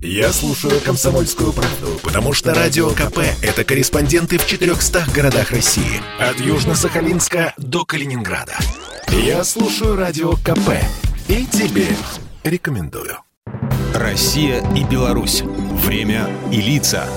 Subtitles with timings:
[0.00, 6.00] Я слушаю «Комсомольскую правду», потому что «Радио КП»— это корреспонденты в 400 городах России.
[6.20, 8.56] От Южно-Сахалинска до Калининграда.
[9.08, 10.70] Я слушаю «Радио КП»
[11.26, 11.88] и тебе
[12.44, 13.18] рекомендую.
[13.92, 15.42] Россия и Беларусь.
[15.84, 17.08] Время и лица.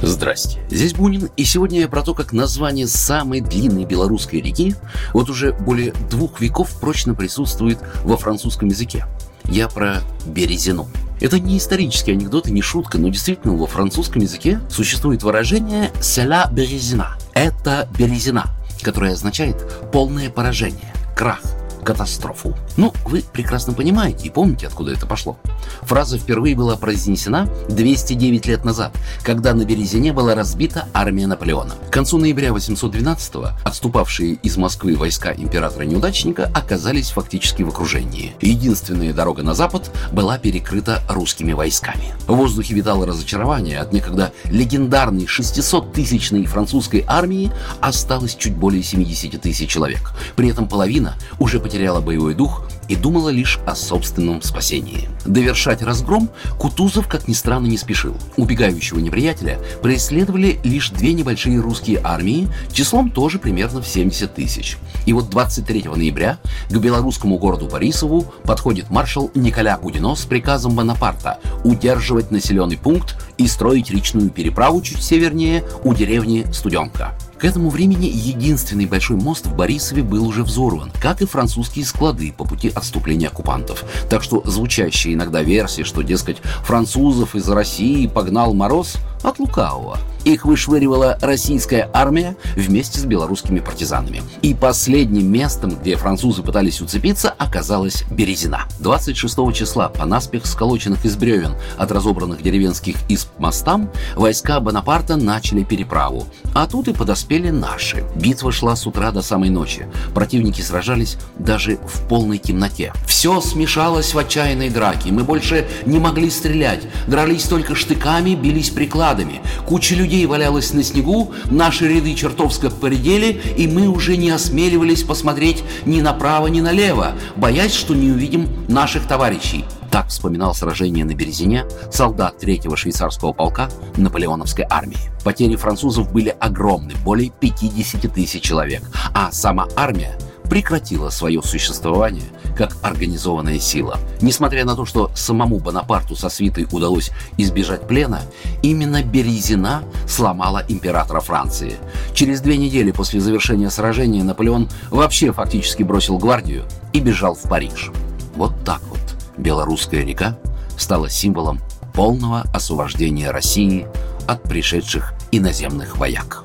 [0.00, 4.76] Здрасте, здесь Бунин, и сегодня я про то, как название самой длинной белорусской реки
[5.12, 9.06] вот уже более двух веков прочно присутствует во французском языке.
[9.44, 10.88] Я про Березину.
[11.22, 16.26] Это не исторический анекдот и не шутка, но действительно во французском языке существует выражение «c'est
[16.52, 17.16] березина».
[17.32, 18.46] Это березина,
[18.82, 19.56] которое означает
[19.92, 21.40] полное поражение, крах–
[21.82, 22.56] катастрофу.
[22.76, 25.36] Ну, вы прекрасно понимаете и помните, откуда это пошло.
[25.82, 31.74] Фраза впервые была произнесена 209 лет назад, когда на Березине была разбита армия Наполеона.
[31.88, 38.34] К концу ноября 812-го отступавшие из Москвы войска императора-неудачника оказались фактически в окружении.
[38.40, 42.14] Единственная дорога на запад была перекрыта русскими войсками.
[42.26, 49.68] В воздухе витало разочарование от некогда легендарной 600-тысячной французской армии осталось чуть более 70 тысяч
[49.68, 50.12] человек.
[50.36, 55.08] При этом половина уже потеряла боевой дух и думала лишь о собственном спасении.
[55.24, 58.16] Довершать разгром Кутузов, как ни странно, не спешил.
[58.36, 64.76] Убегающего неприятеля преследовали лишь две небольшие русские армии, числом тоже примерно в 70 тысяч.
[65.06, 71.38] И вот 23 ноября к белорусскому городу Борисову подходит маршал Николя Гудино с приказом Бонапарта
[71.64, 77.16] удерживать населенный пункт и строить речную переправу чуть севернее у деревни Студенка.
[77.42, 82.30] К этому времени единственный большой мост в Борисове был уже взорван, как и французские склады
[82.30, 83.84] по пути отступления оккупантов.
[84.08, 89.98] Так что звучащая иногда версия, что, дескать, французов из России погнал мороз– от лукавого.
[90.24, 94.22] Их вышвыривала российская армия вместе с белорусскими партизанами.
[94.42, 98.66] И последним местом, где французы пытались уцепиться, оказалась Березина.
[98.78, 105.64] 26 числа по наспех сколоченных из бревен от разобранных деревенских исп мостам войска Бонапарта начали
[105.64, 106.26] переправу.
[106.54, 108.04] А тут и подоспели наши.
[108.14, 109.86] Битва шла с утра до самой ночи.
[110.14, 112.92] Противники сражались даже в полной темноте.
[113.06, 115.10] Все смешалось в отчаянной драке.
[115.10, 116.82] Мы больше не могли стрелять.
[117.06, 119.40] Дрались только штыками, бились прикладами.
[119.66, 125.64] Куча людей валялась на снегу, наши ряды чертовско поредели, и мы уже не осмеливались посмотреть
[125.86, 129.64] ни направо, ни налево, боясь, что не увидим наших товарищей.
[129.90, 134.96] Так вспоминал сражение на Березине солдат третьего швейцарского полка наполеоновской армии.
[135.22, 140.18] Потери французов были огромны, более 50 тысяч человек, а сама армия
[140.52, 143.98] прекратила свое существование как организованная сила.
[144.20, 148.20] Несмотря на то, что самому Бонапарту со свитой удалось избежать плена,
[148.60, 151.76] именно Березина сломала императора Франции.
[152.12, 157.90] Через две недели после завершения сражения Наполеон вообще фактически бросил гвардию и бежал в Париж.
[158.36, 159.00] Вот так вот
[159.38, 160.36] Белорусская река
[160.76, 161.60] стала символом
[161.94, 163.86] полного освобождения России
[164.28, 166.44] от пришедших иноземных вояк.